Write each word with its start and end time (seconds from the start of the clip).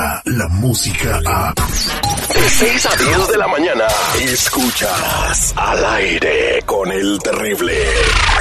llega 0.00 0.22
la 0.24 0.48
música 0.48 1.20
a... 1.26 1.54
De 1.54 2.48
6 2.48 2.86
a 2.86 2.96
10 2.96 3.28
de 3.28 3.38
la 3.38 3.48
mañana, 3.48 3.84
escuchas 4.20 5.52
al 5.56 5.84
aire 5.84 6.62
con 6.64 6.90
el 6.90 7.18
terrible. 7.18 7.74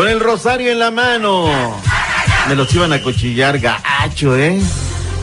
Con 0.00 0.08
el 0.08 0.18
rosario 0.18 0.72
en 0.72 0.78
la 0.78 0.90
mano. 0.90 1.46
Me 2.48 2.54
los 2.54 2.74
iban 2.74 2.90
a 2.94 3.02
cuchillar 3.02 3.58
gacho, 3.58 4.34
¿eh? 4.34 4.58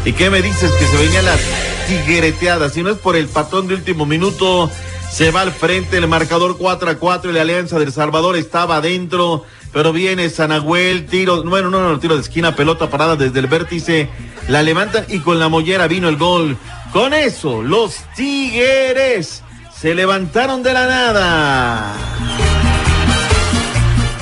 ¿Y 0.05 0.13
qué 0.13 0.29
me 0.29 0.39
dices 0.43 0.71
que 0.71 0.85
se 0.85 0.97
venían 0.97 1.25
las 1.25 1.39
tiguereteadas? 1.87 2.73
Si 2.73 2.83
no 2.83 2.91
es 2.91 2.99
por 2.99 3.15
el 3.15 3.27
patón 3.27 3.67
de 3.67 3.73
último 3.73 4.05
minuto, 4.05 4.69
se 5.11 5.31
va 5.31 5.41
al 5.41 5.51
frente 5.51 5.97
el 5.97 6.07
marcador 6.07 6.59
4 6.59 6.91
a 6.91 6.95
4 6.95 7.31
y 7.31 7.33
la 7.33 7.41
Alianza 7.41 7.79
del 7.79 7.91
Salvador 7.91 8.37
estaba 8.37 8.75
adentro, 8.75 9.45
pero 9.73 9.93
viene 9.93 10.29
Sanahuel, 10.29 11.07
tiro, 11.07 11.43
bueno, 11.43 11.71
no, 11.71 11.81
no, 11.81 11.97
tiro 11.97 12.13
de 12.13 12.21
esquina, 12.21 12.55
pelota 12.55 12.87
parada 12.87 13.15
desde 13.15 13.39
el 13.39 13.47
vértice, 13.47 14.09
la 14.47 14.61
levantan 14.61 15.05
y 15.09 15.21
con 15.21 15.39
la 15.39 15.49
mollera 15.49 15.87
vino 15.87 16.07
el 16.07 16.17
gol. 16.17 16.55
Con 16.93 17.15
eso, 17.15 17.63
los 17.63 17.95
Tigres 18.15 19.41
se 19.75 19.95
levantaron 19.95 20.61
de 20.61 20.73
la 20.73 20.85
nada. 20.85 22.56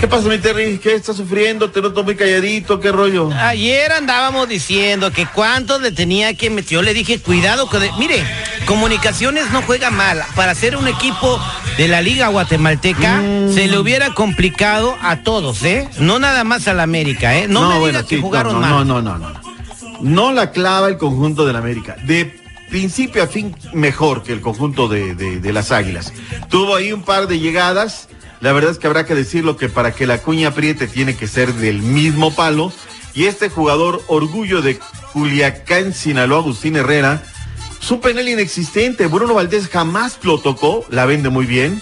¿Qué 0.06 0.10
pasa, 0.12 0.30
mi 0.30 0.38
Terry? 0.38 0.78
¿Qué 0.78 0.94
estás 0.94 1.18
sufriendo? 1.18 1.72
Te 1.72 1.82
noto 1.82 2.04
muy 2.04 2.16
calladito, 2.16 2.80
¿qué 2.80 2.92
rollo? 2.92 3.32
Ayer 3.34 3.92
andábamos 3.92 4.48
diciendo 4.48 5.12
que 5.12 5.26
cuántos 5.26 5.82
le 5.82 5.92
tenía 5.92 6.32
que. 6.36 6.64
Yo 6.70 6.84
le 6.84 6.94
dije, 6.94 7.18
cuidado, 7.20 7.68
que 7.68 7.80
de- 7.80 7.92
mire, 7.98 8.24
Comunicaciones 8.68 9.50
no 9.52 9.64
juega 9.64 9.90
mal. 9.90 10.22
Para 10.36 10.54
ser 10.54 10.76
un 10.78 10.88
equipo 10.88 11.40
de 11.78 11.88
la 11.88 12.04
Liga 12.04 12.28
Guatemalteca, 12.28 13.18
Mm. 13.24 13.54
se 13.56 13.68
le 13.68 13.80
hubiera 13.80 14.14
complicado 14.14 14.96
a 15.02 15.24
todos, 15.24 15.64
¿eh? 15.64 15.90
No 15.98 16.20
nada 16.20 16.44
más 16.44 16.68
al 16.68 16.82
América, 16.82 17.36
¿eh? 17.36 17.48
No, 17.48 17.68
me 17.80 17.88
diga 17.88 18.04
que 18.04 18.18
sí, 18.18 18.22
jugaron 18.22 18.54
no, 18.54 18.60
mal. 18.62 18.70
no, 18.70 18.86
no, 18.86 19.02
no, 19.02 19.18
no. 19.18 19.42
No 20.02 20.32
la 20.34 20.52
clava 20.52 20.88
el 20.88 20.98
conjunto 20.98 21.48
del 21.48 21.56
América. 21.56 21.96
De 22.04 22.40
principio 22.70 23.24
a 23.24 23.28
fin, 23.28 23.56
mejor 23.74 24.22
que 24.22 24.34
el 24.34 24.42
conjunto 24.42 24.88
de, 24.88 25.16
de- 25.16 25.40
de 25.40 25.54
las 25.54 25.72
Águilas. 25.72 26.14
Tuvo 26.50 26.76
ahí 26.76 26.92
un 26.94 27.02
par 27.02 27.28
de 27.28 27.40
llegadas. 27.40 28.08
La 28.42 28.52
verdad 28.52 28.72
es 28.72 28.80
que 28.80 28.88
habrá 28.88 29.06
que 29.06 29.16
decirlo 29.16 29.58
que 29.58 29.70
para 29.70 29.94
que 29.94 30.08
la 30.08 30.20
cuña 30.20 30.50
apriete 30.50 30.88
tiene 30.88 31.16
que 31.16 31.28
ser 31.28 31.54
del 31.54 31.82
mismo 31.82 32.34
palo. 32.34 32.72
Y 33.14 33.26
este 33.26 33.50
jugador, 33.50 34.04
orgullo 34.08 34.62
de 34.62 34.80
Culiacán, 35.14 35.94
Sinaloa, 35.94 36.40
Agustín 36.40 36.76
Herrera, 36.76 37.24
es 37.82 37.92
un 37.92 38.02
penal 38.02 38.28
inexistente. 38.28 39.08
Bruno 39.08 39.34
Valdés 39.34 39.70
jamás 39.70 40.20
lo 40.24 40.40
tocó, 40.40 40.86
la 40.90 41.06
vende 41.06 41.30
muy 41.30 41.46
bien. 41.46 41.82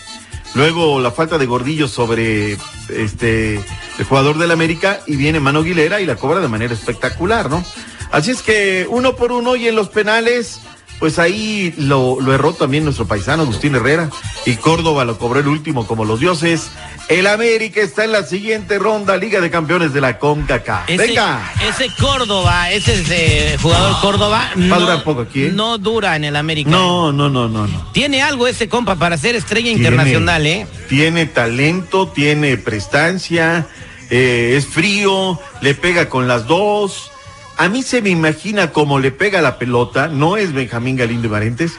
Luego 0.54 1.00
la 1.00 1.12
falta 1.12 1.38
de 1.38 1.48
gordillo 1.48 1.88
sobre 1.88 2.58
este 2.90 3.56
el 3.98 4.06
jugador 4.06 4.38
del 4.38 4.52
América 4.52 5.02
y 5.08 5.16
viene 5.16 5.40
Mano 5.40 5.60
Aguilera 5.60 6.02
y 6.02 6.06
la 6.06 6.16
cobra 6.16 6.40
de 6.42 6.48
manera 6.48 6.74
espectacular, 6.74 7.50
¿no? 7.50 7.64
Así 8.12 8.32
es 8.32 8.42
que 8.42 8.86
uno 8.90 9.16
por 9.16 9.32
uno 9.32 9.56
y 9.56 9.68
en 9.68 9.76
los 9.76 9.90
penales, 9.90 10.60
pues 11.04 11.20
ahí 11.20 11.74
lo, 11.76 12.22
lo 12.22 12.34
erró 12.34 12.54
también 12.54 12.86
nuestro 12.86 13.06
paisano 13.06 13.44
Agustín 13.44 13.76
Herrera 13.76 14.10
y 14.46 14.56
Córdoba 14.56 15.04
lo 15.04 15.18
cobró 15.18 15.42
el 15.42 15.50
último 15.50 15.86
como 15.86 16.06
los 16.06 16.22
dioses. 16.22 16.72
El 17.10 17.28
América 17.28 17.82
está 17.82 18.06
en 18.06 18.14
la 18.14 18.24
siguiente 18.24 18.80
ronda, 18.80 19.18
Liga 19.18 19.42
de 19.42 19.52
Campeones 19.52 19.92
de 19.94 20.00
la 20.00 20.18
CONCACAF. 20.18 20.88
Venga. 20.88 21.52
ese 21.68 21.90
Córdoba, 22.00 22.72
ese, 22.72 22.94
ese 22.94 23.58
jugador 23.62 24.00
Córdoba, 24.00 24.50
no, 24.56 24.80
durar 24.80 25.04
poco 25.04 25.20
aquí, 25.24 25.48
¿eh? 25.48 25.52
no 25.54 25.78
dura 25.78 26.16
en 26.16 26.24
el 26.24 26.38
América. 26.38 26.70
No, 26.70 27.12
no, 27.12 27.30
no, 27.30 27.50
no, 27.50 27.68
no. 27.68 27.92
Tiene 27.92 28.22
algo 28.22 28.48
ese 28.48 28.70
compa 28.70 28.96
para 28.96 29.18
ser 29.18 29.36
estrella 29.36 29.66
Tiene- 29.66 29.80
internacional, 29.80 30.48
¿eh? 30.48 30.68
Tiene 30.88 31.26
talento, 31.26 32.08
tiene 32.08 32.56
prestancia, 32.56 33.68
eh, 34.10 34.54
es 34.56 34.68
frío, 34.68 35.38
le 35.60 35.76
pega 35.76 36.08
con 36.08 36.30
las 36.30 36.48
dos. 36.48 37.12
A 37.58 37.70
mí 37.70 37.84
se 37.84 38.02
me 38.02 38.10
imagina 38.10 38.72
cómo 38.72 39.00
le 39.00 39.12
pega 39.12 39.42
la 39.42 39.58
pelota, 39.58 40.08
no 40.08 40.38
es 40.38 40.54
Benjamín 40.54 40.96
Galindo 40.96 41.28
y 41.28 41.32
Marentes, 41.32 41.74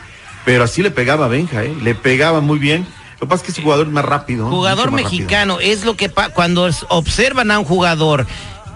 pero 0.45 0.65
así 0.65 0.83
le 0.83 0.91
pegaba 0.91 1.27
a 1.27 1.29
Benja, 1.29 1.65
¿eh? 1.65 1.75
le 1.83 1.95
pegaba 1.95 2.41
muy 2.41 2.59
bien. 2.59 2.87
Lo 3.15 3.21
que 3.21 3.27
pasa 3.27 3.43
es 3.43 3.47
que 3.47 3.53
ese 3.53 3.62
jugador 3.62 3.87
es 3.87 3.93
más 3.93 4.05
rápido. 4.05 4.49
Jugador 4.49 4.91
rápido. 4.91 5.05
mexicano, 5.11 5.59
es 5.61 5.85
lo 5.85 5.97
que 5.97 6.11
cuando 6.11 6.69
es- 6.69 6.85
observan 6.91 7.51
a 7.51 7.59
un 7.59 7.65
jugador 7.65 8.27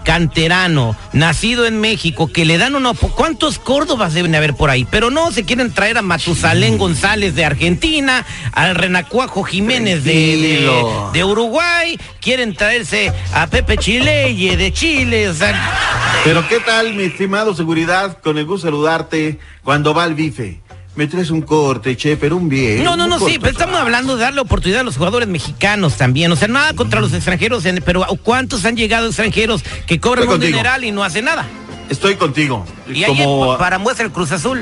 canterano, 0.03 0.95
nacido 1.13 1.65
en 1.65 1.79
México, 1.79 2.31
que 2.31 2.45
le 2.45 2.57
dan 2.57 2.75
una... 2.75 2.93
¿Cuántos 2.93 3.59
Córdobas 3.59 4.13
deben 4.13 4.31
de 4.31 4.37
haber 4.37 4.55
por 4.55 4.69
ahí? 4.69 4.85
Pero 4.89 5.09
no, 5.09 5.31
se 5.31 5.45
quieren 5.45 5.71
traer 5.71 5.97
a 5.97 6.01
Matusalén 6.01 6.77
González 6.77 7.35
de 7.35 7.45
Argentina, 7.45 8.25
al 8.53 8.75
Renacuajo 8.75 9.43
Jiménez 9.43 10.03
de, 10.03 10.69
de, 11.13 11.23
Uruguay, 11.23 11.99
quieren 12.21 12.55
traerse 12.55 13.13
a 13.33 13.47
Pepe 13.47 13.77
Chileye 13.77 14.57
de 14.57 14.73
Chile, 14.73 15.29
o 15.29 15.33
sea... 15.33 16.19
Pero 16.23 16.47
¿qué 16.47 16.59
tal, 16.59 16.93
mi 16.95 17.03
estimado 17.03 17.53
seguridad? 17.53 18.17
Con 18.21 18.37
el 18.37 18.45
gusto 18.45 18.67
de 18.67 18.71
saludarte 18.71 19.39
cuando 19.63 19.93
va 19.93 20.03
al 20.03 20.15
bife. 20.15 20.59
Me 20.99 21.07
traes 21.07 21.29
un 21.29 21.41
corte, 21.43 21.95
che, 21.95 22.17
pero 22.17 22.35
un 22.35 22.49
bien. 22.49 22.83
No, 22.83 22.97
no, 22.97 23.07
no, 23.07 23.19
sí, 23.19 23.37
pero 23.39 23.51
estamos 23.53 23.79
hablando 23.79 24.17
de 24.17 24.23
darle 24.23 24.41
oportunidad 24.41 24.81
a 24.81 24.83
los 24.83 24.97
jugadores 24.97 25.29
mexicanos 25.29 25.95
también. 25.95 26.29
O 26.29 26.35
sea, 26.35 26.49
nada 26.49 26.73
contra 26.73 26.99
los 26.99 27.13
extranjeros, 27.13 27.63
en- 27.65 27.81
pero 27.85 28.05
¿cuántos 28.21 28.65
han 28.65 28.75
llegado 28.75 29.07
extranjeros 29.07 29.63
que 29.87 29.97
cobran 30.01 30.23
Estoy 30.25 30.35
un 30.35 30.39
contigo. 30.41 30.57
dineral 30.57 30.83
y 30.83 30.91
no 30.91 31.01
hacen 31.05 31.23
nada? 31.23 31.47
Estoy 31.87 32.15
contigo. 32.15 32.65
Y 32.93 33.05
ahí 33.05 33.15
Como 33.15 33.57
para 33.57 33.77
muestra 33.79 34.05
el 34.05 34.11
Cruz 34.11 34.33
Azul. 34.33 34.61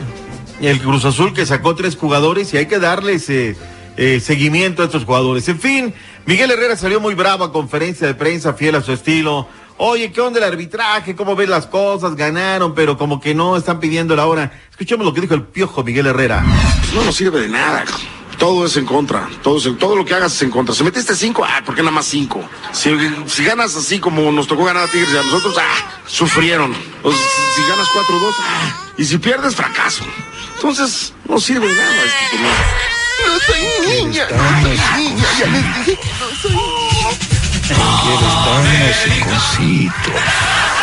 el 0.62 0.80
Cruz 0.80 1.06
Azul 1.06 1.34
que 1.34 1.44
sacó 1.48 1.74
tres 1.74 1.96
jugadores 1.96 2.54
y 2.54 2.58
hay 2.58 2.68
que 2.68 2.78
darles 2.78 3.28
eh, 3.32 3.58
eh, 3.98 4.20
seguimiento 4.20 4.84
a 4.84 4.86
estos 4.86 5.06
jugadores. 5.06 5.50
En 5.50 5.60
fin, 5.60 5.92
Miguel 6.28 6.52
Herrera 6.52 6.76
salió 6.78 7.00
muy 7.00 7.16
bravo 7.16 7.46
a 7.46 7.52
conferencia 7.52 8.06
de 8.06 8.14
prensa, 8.14 8.54
fiel 8.54 8.76
a 8.76 8.84
su 8.84 8.92
estilo. 8.94 9.48
Oye, 9.80 10.12
¿qué 10.12 10.22
onda 10.22 10.40
el 10.40 10.46
arbitraje? 10.46 11.16
¿Cómo 11.16 11.36
ves 11.36 11.48
las 11.50 11.68
cosas? 11.68 12.16
Ganaron, 12.16 12.74
pero 12.74 12.98
como 12.98 13.20
que 13.22 13.36
no 13.36 13.56
están 13.56 13.80
pidiendo 13.80 14.16
la 14.16 14.26
hora. 14.26 14.52
Escuchemos 14.72 15.06
lo 15.06 15.14
que 15.14 15.22
dijo 15.22 15.36
el 15.36 15.44
piojo 15.44 15.84
Miguel 15.84 16.08
Herrera. 16.08 16.44
No 16.96 17.04
nos 17.04 17.16
sirve 17.16 17.42
de 17.42 17.50
nada. 17.50 17.86
Todo 18.40 18.66
es 18.66 18.76
en 18.78 18.86
contra. 18.86 19.28
Todo, 19.44 19.58
es 19.58 19.66
en- 19.68 19.78
todo 19.78 19.96
lo 19.96 20.04
que 20.06 20.16
hagas 20.16 20.34
es 20.36 20.42
en 20.42 20.50
contra. 20.52 20.74
Si 20.74 20.84
metiste 20.84 21.16
cinco, 21.16 21.44
ah, 21.48 21.62
¿por 21.66 21.76
qué 21.76 21.82
nada 21.82 21.92
más 21.92 22.06
cinco? 22.06 22.44
Si, 22.72 22.90
si 23.28 23.44
ganas 23.44 23.76
así 23.76 24.00
como 24.00 24.32
nos 24.32 24.48
tocó 24.48 24.66
ganar 24.66 24.84
a 24.84 24.88
Tigres 24.88 25.14
y 25.14 25.18
a 25.18 25.24
nosotros, 25.24 25.56
ah, 25.60 25.92
sufrieron. 26.08 26.76
O 27.04 27.12
si, 27.12 27.18
si 27.18 27.62
ganas 27.70 27.88
cuatro 27.94 28.20
dos, 28.20 28.36
ah, 28.40 28.86
y 28.98 29.06
si 29.06 29.18
pierdes, 29.20 29.56
fracaso. 29.56 30.04
Entonces, 30.56 31.14
no 31.28 31.40
sirve 31.40 31.68
de 31.68 31.76
nada. 31.76 31.96
este. 32.04 32.38
No 33.26 33.40
soy 33.40 34.04
niña, 34.04 34.28
no 34.32 34.62
soy 34.62 35.04
niña, 35.04 35.26
ya 35.40 35.46
les 35.48 35.86
dije 35.86 36.00
que 36.00 36.10
no 36.20 36.36
soy 36.42 37.27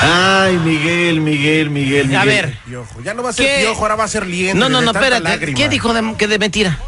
Ay, 0.02 0.58
Miguel, 0.58 1.20
Miguel, 1.20 1.70
Miguel, 1.70 2.06
Miguel. 2.06 2.16
A 2.16 2.24
ver, 2.24 2.58
Piojo. 2.66 3.00
Ya 3.02 3.14
no 3.14 3.22
va 3.22 3.30
a 3.30 3.32
ser 3.32 3.46
¿Qué? 3.46 3.62
piojo, 3.62 3.82
ahora 3.82 3.94
va 3.96 4.04
a 4.04 4.08
ser 4.08 4.26
liente. 4.26 4.58
no, 4.58 4.68
no, 4.68 4.80
no, 4.82 4.90
espérate. 4.90 5.22
lágrima. 5.22 5.56
¿Qué 5.56 5.68
dijo 5.68 5.94
de, 5.94 6.14
que 6.16 6.26
de 6.28 6.38
mentira? 6.38 6.78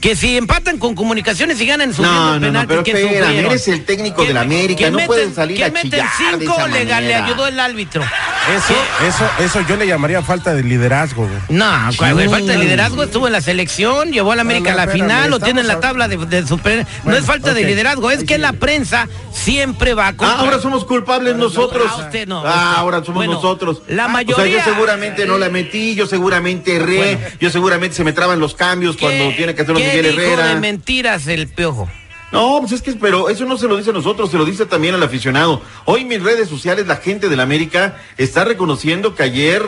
Que 0.00 0.14
si 0.14 0.36
empatan 0.36 0.78
con 0.78 0.94
comunicaciones 0.94 1.60
y 1.60 1.66
ganan 1.66 1.92
subiendo 1.92 2.18
No, 2.20 2.34
no, 2.34 2.40
penalti, 2.40 2.62
no, 2.62 2.68
pero 2.68 2.84
que 2.84 2.92
sufrieron. 3.02 3.34
eres 3.34 3.66
el 3.68 3.84
técnico 3.84 4.24
del 4.24 4.36
América, 4.36 4.84
que 4.84 4.90
no 4.92 4.98
puedes 5.06 5.34
salir 5.34 5.56
que 5.56 5.64
a 5.64 5.70
meten 5.70 5.90
chillar 5.90 6.38
de 6.38 6.46
cinco, 6.46 6.54
esa 6.66 7.00
le, 7.00 7.14
ayudó 7.14 7.46
el 7.48 7.58
árbitro. 7.58 8.02
Eso, 8.02 8.74
eso, 9.06 9.28
eso 9.44 9.60
yo 9.68 9.76
le 9.76 9.86
llamaría 9.86 10.22
falta 10.22 10.54
de 10.54 10.62
liderazgo. 10.62 11.26
güey. 11.26 11.38
No, 11.48 11.66
güey, 12.12 12.28
falta 12.28 12.52
de 12.52 12.58
liderazgo, 12.58 13.02
estuvo 13.02 13.26
en 13.26 13.32
la 13.32 13.40
selección, 13.40 14.12
llevó 14.12 14.32
a 14.32 14.36
la 14.36 14.42
América 14.42 14.70
No, 14.70 14.76
no, 14.76 14.82
a 14.82 14.86
la 14.86 14.92
espérame, 14.92 15.08
final, 15.10 15.30
lo 15.30 15.40
tiene 15.40 15.60
en 15.62 15.66
la 15.66 15.80
tabla 15.80 16.06
de, 16.08 16.16
de 16.16 16.46
super. 16.46 16.86
no 17.04 17.16
es 17.16 17.24
falta 17.24 17.52
de 17.52 17.64
liderazgo, 17.64 18.10
es 18.10 18.22
que 18.24 18.38
la 18.38 18.52
prensa 18.52 19.08
siempre 19.32 19.94
va 19.94 20.12
con. 20.14 20.28
Ah, 20.28 20.36
ahora 20.38 20.60
somos 20.60 20.84
culpables 20.84 21.36
nosotros. 21.36 21.86
Ah, 21.90 21.96
usted 22.04 22.26
no, 22.28 22.42
Ah, 22.46 22.76
ahora 22.78 22.98
somos 22.98 23.16
bueno, 23.16 23.34
nosotros. 23.34 23.82
la 23.88 24.06
mayoría- 24.08 24.36
O 24.36 24.46
sea, 24.46 24.64
yo 24.64 24.72
seguramente 24.72 25.26
no 25.26 25.38
la 25.38 25.48
metí, 25.50 25.94
yo 25.96 26.06
seguramente 26.06 26.76
erré, 26.76 26.96
Bueno. 27.16 27.36
yo 27.40 27.50
seguramente 27.50 27.96
se 27.96 28.04
me 28.04 28.12
traban 28.12 28.38
los 28.40 28.54
cambios 28.54 28.96
cuando 28.96 29.28
¿Qué- 29.30 29.34
tiene 29.36 29.54
que 29.54 29.62
hacerlo 29.62 29.80
qué 29.80 29.87
Miguel 29.88 30.16
dijo 30.16 30.20
Herrera. 30.20 30.54
de 30.54 30.60
mentiras 30.60 31.26
el 31.26 31.48
piojo? 31.48 31.88
No, 32.30 32.58
pues 32.60 32.72
es 32.72 32.82
que, 32.82 32.92
pero 32.92 33.30
eso 33.30 33.46
no 33.46 33.56
se 33.56 33.66
lo 33.66 33.76
dice 33.76 33.90
a 33.90 33.94
nosotros, 33.94 34.30
se 34.30 34.36
lo 34.36 34.44
dice 34.44 34.66
también 34.66 34.94
al 34.94 35.02
aficionado. 35.02 35.62
Hoy 35.86 36.02
en 36.02 36.08
mis 36.08 36.22
redes 36.22 36.48
sociales 36.48 36.86
la 36.86 36.96
gente 36.96 37.28
del 37.28 37.40
América 37.40 37.96
está 38.18 38.44
reconociendo 38.44 39.14
que 39.14 39.22
ayer 39.22 39.62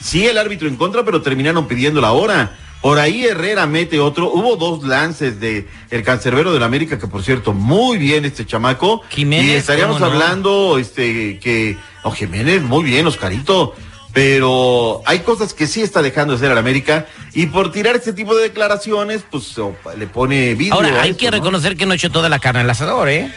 sí 0.00 0.26
el 0.26 0.38
árbitro 0.38 0.68
en 0.68 0.76
contra, 0.76 1.04
pero 1.04 1.20
terminaron 1.20 1.68
pidiendo 1.68 2.00
la 2.00 2.12
hora. 2.12 2.56
Por 2.80 2.98
ahí 2.98 3.24
Herrera 3.24 3.66
mete 3.66 4.00
otro. 4.00 4.30
Hubo 4.30 4.56
dos 4.56 4.84
lances 4.84 5.40
de 5.40 5.66
el 5.90 6.02
cancerbero 6.02 6.52
del 6.52 6.62
América, 6.62 6.98
que 6.98 7.06
por 7.06 7.22
cierto, 7.22 7.52
muy 7.52 7.98
bien 7.98 8.24
este 8.24 8.46
chamaco. 8.46 9.02
Jiménez, 9.10 9.46
y 9.46 9.54
estaríamos 9.54 10.00
hablando, 10.00 10.78
este, 10.78 11.38
que, 11.38 11.76
oh, 12.02 12.12
Jiménez, 12.12 12.62
muy 12.62 12.84
bien, 12.84 13.06
Oscarito. 13.06 13.74
Pero 14.16 15.02
hay 15.04 15.18
cosas 15.18 15.52
que 15.52 15.66
sí 15.66 15.82
está 15.82 16.00
dejando 16.00 16.32
de 16.32 16.38
hacer 16.38 16.50
al 16.50 16.56
América 16.56 17.04
y 17.34 17.48
por 17.48 17.70
tirar 17.70 17.96
este 17.96 18.14
tipo 18.14 18.34
de 18.34 18.44
declaraciones, 18.44 19.22
pues 19.30 19.54
le 19.94 20.06
pone 20.06 20.54
vidrio. 20.54 20.72
Ahora, 20.72 21.02
hay 21.02 21.10
esto, 21.10 21.20
que 21.20 21.26
¿no? 21.26 21.32
reconocer 21.32 21.76
que 21.76 21.84
no 21.84 21.92
echó 21.92 22.10
toda 22.10 22.30
la 22.30 22.38
carne 22.38 22.60
al 22.62 22.70
asador, 22.70 23.10
¿eh? 23.10 23.30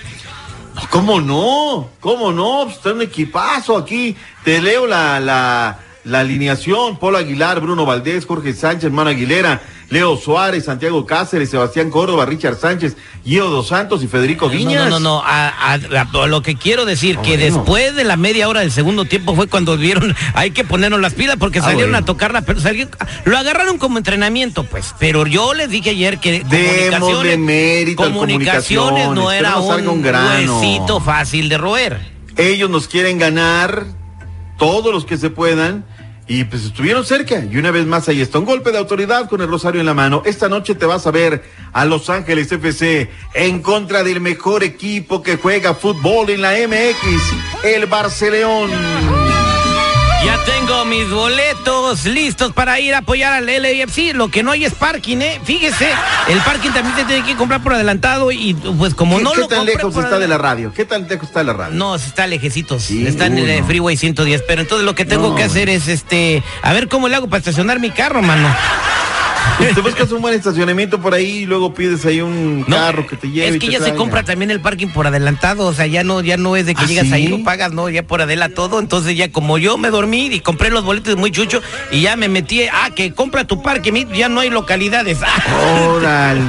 ¿Cómo 0.89 1.19
no? 1.19 1.89
¿Cómo 1.99 2.31
no? 2.31 2.61
Pues 2.63 2.77
está 2.77 2.93
un 2.93 3.01
equipazo 3.01 3.75
aquí. 3.75 4.15
Te 4.45 4.61
leo 4.61 4.87
la, 4.87 5.19
la, 5.19 5.79
la 6.05 6.19
alineación. 6.21 6.97
Polo 6.97 7.17
Aguilar, 7.17 7.59
Bruno 7.59 7.85
Valdés, 7.85 8.25
Jorge 8.25 8.53
Sánchez, 8.53 8.89
Mano 8.89 9.09
Aguilera, 9.09 9.61
Leo 9.89 10.17
Suárez, 10.17 10.65
Santiago 10.65 11.05
Cáceres, 11.05 11.49
Sebastián 11.49 11.89
Córdoba, 11.89 12.25
Richard 12.25 12.57
Sánchez, 12.57 12.95
Gio 13.25 13.49
Dos 13.49 13.69
Santos 13.69 14.03
y 14.03 14.07
Federico 14.07 14.47
Viñas. 14.47 14.83
No, 14.85 14.89
no, 14.91 14.99
no, 14.99 14.99
no. 14.99 15.23
A, 15.25 15.47
a- 15.49 15.73
a- 15.73 16.23
a 16.23 16.27
lo 16.27 16.41
que 16.43 16.55
quiero 16.55 16.85
decir, 16.85 17.17
Ah, 17.19 17.21
que 17.23 17.37
bueno. 17.37 17.55
después 17.57 17.95
de 17.95 18.03
la 18.03 18.15
media 18.15 18.47
hora 18.47 18.59
del 18.59 18.71
segundo 18.71 19.05
tiempo 19.05 19.35
fue 19.35 19.47
cuando 19.47 19.77
vieron, 19.77 20.15
hay 20.35 20.51
que 20.51 20.63
ponernos 20.63 20.99
las 21.01 21.13
pilas 21.15 21.37
porque 21.39 21.59
Ah, 21.59 21.63
salieron 21.63 21.91
bueno. 21.91 22.03
a 22.03 22.05
tocarla, 22.05 22.41
pero 22.41 22.59
salieron- 22.59 22.95
lo 23.25 23.37
agarraron 23.37 23.77
como 23.79 23.97
entrenamiento, 23.97 24.63
pues. 24.63 24.93
Pero 24.99 25.25
yo 25.25 25.53
les 25.55 25.69
dije 25.71 25.89
ayer 25.89 26.19
que 26.19 26.43
mérito 27.37 28.03
al 28.03 28.13
comunicaciones 28.13 29.07
no 29.07 29.15
Comunicaciones, 29.15 29.39
era 29.39 29.49
que 29.53 29.55
no 29.59 29.67
salga 29.67 29.91
un 29.91 29.97
un 29.97 30.01
grano. 30.03 30.59
huesito 30.59 30.99
fácil 30.99 31.49
de 31.49 31.57
roer. 31.57 31.99
Ellos 32.37 32.69
nos 32.69 32.87
quieren 32.87 33.17
ganar, 33.17 33.85
todos 34.57 34.93
los 34.93 35.05
que 35.05 35.17
se 35.17 35.29
puedan, 35.29 35.83
y 36.29 36.43
pues 36.45 36.63
estuvieron 36.63 37.03
cerca. 37.03 37.43
Y 37.43 37.57
una 37.57 37.71
vez 37.71 37.85
más 37.85 38.07
ahí 38.07 38.21
está 38.21 38.39
un 38.39 38.45
golpe 38.45 38.71
de 38.71 38.77
autoridad 38.77 39.27
con 39.27 39.41
el 39.41 39.47
rosario 39.49 39.81
en 39.81 39.87
la 39.87 39.95
mano. 39.95 40.21
Esta 40.25 40.47
noche 40.47 40.75
te 40.75 40.85
vas 40.85 41.05
a 41.07 41.11
ver 41.11 41.43
a 41.73 41.83
Los 41.83 42.09
Ángeles 42.09 42.49
FC 42.51 43.09
en 43.33 43.61
contra 43.61 44.03
del 44.03 44.21
mejor 44.21 44.63
equipo 44.63 45.23
que 45.23 45.37
juega 45.37 45.73
fútbol 45.73 46.29
en 46.29 46.43
la 46.43 46.51
MX, 46.51 47.65
el 47.65 47.87
Barceleón. 47.87 49.18
Ya 50.25 50.37
tengo 50.43 50.83
mis 50.85 51.09
boletos 51.09 52.05
listos 52.05 52.51
para 52.51 52.79
ir 52.79 52.93
a 52.93 52.99
apoyar 52.99 53.31
al 53.33 53.45
LAFC. 53.45 54.13
Lo 54.13 54.27
que 54.29 54.43
no 54.43 54.51
hay 54.51 54.65
es 54.65 54.73
parking, 54.73 55.17
¿eh? 55.21 55.39
Fíjese, 55.43 55.89
el 56.27 56.39
parking 56.39 56.71
también 56.71 56.95
se 56.95 57.05
tiene 57.05 57.25
que 57.25 57.35
comprar 57.35 57.63
por 57.63 57.73
adelantado 57.73 58.31
y 58.31 58.53
pues 58.53 58.93
como 58.93 59.17
¿Qué, 59.17 59.23
no 59.23 59.31
qué 59.31 59.39
lo 59.39 59.47
tan 59.47 59.65
lejos 59.65 59.95
está 59.95 60.19
de 60.19 60.27
la 60.27 60.37
radio? 60.37 60.73
¿Qué 60.73 60.83
tan 60.85 61.07
lejos 61.07 61.27
está 61.29 61.39
de 61.39 61.45
la 61.45 61.53
radio? 61.53 61.75
No, 61.75 61.95
está 61.95 62.27
lejecitos. 62.27 62.83
Sí, 62.83 63.07
está 63.07 63.27
en 63.27 63.37
el 63.37 63.61
no. 63.61 63.65
Freeway 63.67 63.95
110. 63.95 64.43
Pero 64.47 64.61
entonces 64.61 64.85
lo 64.85 64.93
que 64.93 65.05
tengo 65.05 65.29
No. 65.29 65.35
que 65.35 65.43
hacer 65.43 65.69
es 65.69 65.87
este. 65.87 66.43
A 66.63 66.73
ver 66.73 66.89
cómo 66.89 67.07
le 67.07 67.15
hago 67.15 67.27
para 67.27 67.39
estacionar 67.39 67.79
mi 67.79 67.89
carro, 67.89 68.21
mano. 68.21 68.53
Te 69.75 69.81
buscas 69.81 70.11
un 70.11 70.21
buen 70.21 70.33
estacionamiento 70.33 70.99
por 71.01 71.13
ahí 71.13 71.39
y 71.39 71.45
luego 71.45 71.73
pides 71.73 72.05
ahí 72.05 72.21
un 72.21 72.61
No, 72.67 72.75
carro 72.77 73.05
que 73.07 73.15
te 73.17 73.29
lleve. 73.29 73.49
Es 73.49 73.55
y 73.55 73.59
que 73.59 73.67
te 73.67 73.73
ya 73.73 73.79
se 73.81 73.93
compra 73.95 74.23
también 74.23 74.51
el 74.51 74.61
parking 74.61 74.87
por 74.87 75.05
adelantado. 75.07 75.65
O 75.67 75.73
sea, 75.73 75.85
ya 75.87 76.03
no, 76.03 76.21
ya 76.21 76.37
no 76.37 76.55
es 76.55 76.65
de 76.65 76.75
que 76.75 76.83
¿Ah, 76.83 76.87
llegas 76.87 77.11
ahí 77.11 77.25
y 77.25 77.27
lo 77.27 77.43
pagas, 77.43 77.71
no, 77.73 77.89
ya 77.89 78.03
por 78.03 78.21
adela 78.21 78.49
todo. 78.49 78.79
Entonces 78.79 79.15
ya 79.17 79.31
como 79.31 79.57
yo 79.57 79.77
me 79.77 79.89
dormí 79.89 80.27
y 80.27 80.39
compré 80.39 80.69
los 80.69 80.83
boletos 80.83 81.15
muy 81.17 81.31
chucho 81.31 81.61
y 81.91 82.01
ya 82.01 82.15
me 82.15 82.29
metí, 82.29 82.63
ah, 82.71 82.89
que 82.95 83.13
compra 83.13 83.45
tu 83.45 83.61
parque, 83.61 83.91
mi- 83.91 84.07
ya 84.15 84.29
no 84.29 84.39
hay 84.41 84.49
localidades. 84.49 85.19
Ah. 85.31 85.87
Órale. 85.89 86.41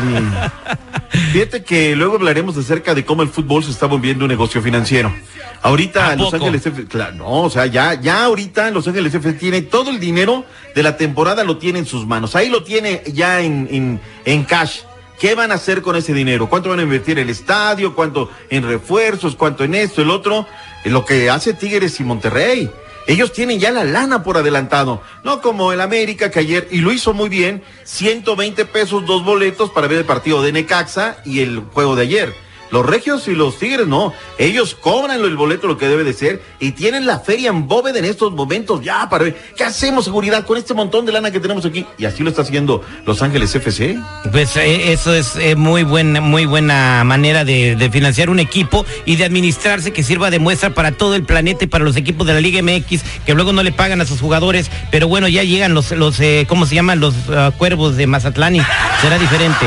Fíjate 1.32 1.64
que 1.64 1.94
luego 1.96 2.14
hablaremos 2.16 2.56
acerca 2.56 2.94
de 2.94 3.04
cómo 3.04 3.22
el 3.22 3.28
fútbol 3.28 3.64
se 3.64 3.70
está 3.70 3.86
volviendo 3.86 4.25
un 4.25 4.28
negocio 4.31 4.62
financiero. 4.62 5.12
Ahorita 5.62 6.08
¿A 6.08 6.16
Los 6.16 6.30
poco? 6.30 6.36
Ángeles 6.36 6.64
F, 6.66 6.86
claro, 6.86 7.14
no, 7.16 7.42
o 7.42 7.50
sea, 7.50 7.66
ya, 7.66 7.94
ya 7.94 8.24
ahorita 8.24 8.70
Los 8.70 8.88
Ángeles 8.88 9.14
F 9.14 9.32
tiene 9.34 9.62
todo 9.62 9.90
el 9.90 10.00
dinero 10.00 10.44
de 10.74 10.82
la 10.82 10.96
temporada 10.96 11.44
lo 11.44 11.58
tiene 11.58 11.80
en 11.80 11.86
sus 11.86 12.06
manos. 12.06 12.34
Ahí 12.36 12.48
lo 12.48 12.62
tiene 12.62 13.02
ya 13.12 13.40
en, 13.40 13.68
en, 13.70 14.00
en 14.24 14.44
cash. 14.44 14.80
¿Qué 15.18 15.34
van 15.34 15.52
a 15.52 15.56
hacer 15.56 15.82
con 15.82 15.96
ese 15.96 16.14
dinero? 16.14 16.48
¿Cuánto 16.48 16.70
van 16.70 16.78
a 16.78 16.82
invertir 16.82 17.18
en 17.18 17.24
el 17.24 17.30
estadio? 17.30 17.94
¿Cuánto 17.94 18.30
en 18.48 18.62
refuerzos? 18.62 19.36
¿Cuánto 19.36 19.64
en 19.64 19.74
esto, 19.74 20.00
el 20.00 20.10
otro? 20.10 20.46
Lo 20.84 21.04
que 21.04 21.28
hace 21.28 21.52
Tigres 21.52 22.00
y 22.00 22.04
Monterrey. 22.04 22.70
Ellos 23.06 23.32
tienen 23.32 23.58
ya 23.58 23.70
la 23.70 23.84
lana 23.84 24.22
por 24.22 24.38
adelantado. 24.38 25.02
No 25.24 25.42
como 25.42 25.72
el 25.72 25.80
América 25.82 26.30
que 26.30 26.38
ayer, 26.38 26.68
y 26.70 26.78
lo 26.78 26.92
hizo 26.92 27.12
muy 27.12 27.28
bien, 27.28 27.62
120 27.84 28.64
pesos 28.66 29.04
dos 29.04 29.24
boletos 29.24 29.70
para 29.70 29.88
ver 29.88 29.98
el 29.98 30.04
partido 30.04 30.42
de 30.42 30.52
Necaxa 30.52 31.18
y 31.24 31.40
el 31.40 31.60
juego 31.60 31.96
de 31.96 32.02
ayer. 32.02 32.34
Los 32.70 32.87
regios 32.87 33.26
y 33.28 33.34
los 33.34 33.58
tigres 33.58 33.87
no. 33.87 34.12
Ellos 34.38 34.75
cobran 34.75 35.20
el 35.20 35.37
boleto 35.37 35.67
lo 35.67 35.76
que 35.76 35.88
debe 35.88 36.05
de 36.05 36.12
ser 36.12 36.43
y 36.58 36.72
tienen 36.72 37.06
la 37.06 37.20
feria 37.20 37.50
en 37.50 37.67
bóveda 37.67 37.99
en 37.99 38.05
estos 38.05 38.32
momentos 38.32 38.81
ya 38.82 39.08
para 39.08 39.25
ver 39.25 39.37
qué 39.56 39.64
hacemos 39.64 40.05
seguridad 40.05 40.46
con 40.46 40.56
este 40.56 40.75
montón 40.75 41.06
de 41.06 41.12
lana 41.12 41.31
que 41.31 41.40
tenemos 41.40 41.64
aquí. 41.64 41.87
Y 41.99 42.05
así 42.05 42.22
lo 42.22 42.31
está 42.31 42.43
haciendo 42.43 42.82
Los 43.06 43.22
Ángeles 43.22 43.55
FC. 43.55 43.99
Pues 44.31 44.56
eh, 44.56 44.93
eso 44.93 45.14
es 45.14 45.37
eh, 45.37 45.56
muy 45.56 45.82
buena, 45.82 46.20
muy 46.20 46.46
buena 46.46 47.02
manera 47.05 47.44
de, 47.44 47.90
financiar 47.90 48.31
un 48.31 48.38
equipo 48.38 48.87
y 49.05 49.17
de 49.17 49.25
administrarse 49.25 49.93
que 49.93 50.02
sirva 50.02 50.31
de 50.31 50.38
muestra 50.38 50.70
para 50.70 50.93
todo 50.93 51.14
el 51.14 51.25
planeta 51.25 51.64
y 51.64 51.67
para 51.67 51.84
los 51.84 51.96
equipos 51.96 52.26
de 52.26 52.34
la 52.34 52.40
Liga 52.40 52.62
MX 52.62 53.02
que 53.26 53.34
luego 53.34 53.52
no 53.52 53.62
le 53.62 53.72
pagan 53.72 54.00
a 54.00 54.06
sus 54.06 54.20
jugadores, 54.20 54.70
pero 54.90 55.08
bueno 55.08 55.26
ya 55.28 55.43
llegan 55.43 55.75
los, 55.75 55.90
los 55.93 56.20
eh, 56.20 56.46
¿cómo 56.49 56.67
se 56.67 56.76
llaman? 56.76 57.00
Los 57.00 57.14
ah, 57.31 57.52
cuervos 57.56 57.96
de 57.96 58.06
Mazatlán 58.06 58.56
y 58.56 58.61
será 59.00 59.19
diferente. 59.19 59.67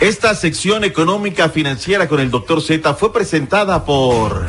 Esta 0.00 0.32
sección 0.36 0.84
económica 0.84 1.48
financiera 1.48 2.06
con 2.06 2.20
el 2.20 2.30
doctor 2.30 2.62
Z 2.62 2.94
fue 2.94 3.12
presentada 3.12 3.84
por. 3.84 4.46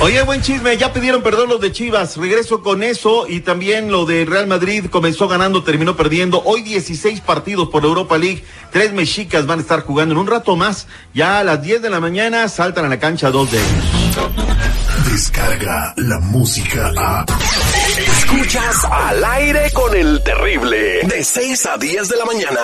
Oye, 0.00 0.22
buen 0.22 0.42
chisme, 0.42 0.76
ya 0.76 0.92
pidieron 0.92 1.22
perdón 1.22 1.48
los 1.48 1.60
de 1.60 1.72
Chivas. 1.72 2.16
Regreso 2.16 2.62
con 2.62 2.84
eso 2.84 3.26
y 3.28 3.40
también 3.40 3.90
lo 3.90 4.06
de 4.06 4.24
Real 4.24 4.46
Madrid 4.46 4.86
comenzó 4.90 5.26
ganando, 5.26 5.64
terminó 5.64 5.96
perdiendo. 5.96 6.40
Hoy 6.44 6.62
16 6.62 7.20
partidos 7.20 7.68
por 7.68 7.84
Europa 7.84 8.16
League. 8.16 8.44
Tres 8.70 8.92
mexicas 8.92 9.44
van 9.46 9.58
a 9.58 9.62
estar 9.62 9.80
jugando 9.82 10.14
en 10.14 10.18
un 10.18 10.28
rato 10.28 10.54
más. 10.54 10.86
Ya 11.12 11.40
a 11.40 11.44
las 11.44 11.60
10 11.60 11.82
de 11.82 11.90
la 11.90 11.98
mañana 11.98 12.48
saltan 12.48 12.84
a 12.84 12.88
la 12.88 13.00
cancha 13.00 13.32
dos 13.32 13.50
de 13.50 13.58
ellos. 13.58 15.10
Descarga 15.10 15.94
la 15.96 16.20
música 16.20 16.92
a. 16.96 17.26
Escuchas 17.98 18.84
al 18.88 19.24
aire 19.24 19.68
con 19.72 19.96
el 19.96 20.22
terrible. 20.22 21.00
De 21.08 21.24
6 21.24 21.66
a 21.66 21.76
10 21.76 22.08
de 22.08 22.16
la 22.16 22.24
mañana. 22.24 22.60